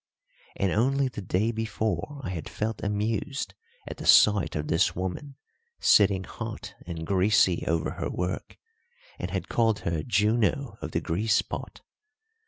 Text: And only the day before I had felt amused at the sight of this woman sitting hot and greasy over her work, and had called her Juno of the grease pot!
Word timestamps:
And 0.55 0.71
only 0.71 1.09
the 1.09 1.21
day 1.21 1.51
before 1.51 2.21
I 2.23 2.29
had 2.31 2.49
felt 2.49 2.81
amused 2.81 3.53
at 3.87 3.97
the 3.97 4.07
sight 4.07 4.55
of 4.55 4.67
this 4.67 4.95
woman 4.95 5.35
sitting 5.79 6.23
hot 6.23 6.73
and 6.87 7.05
greasy 7.05 7.63
over 7.67 7.91
her 7.91 8.09
work, 8.09 8.57
and 9.19 9.29
had 9.29 9.47
called 9.47 9.81
her 9.81 10.01
Juno 10.01 10.79
of 10.81 10.93
the 10.93 11.01
grease 11.01 11.43
pot! 11.43 11.81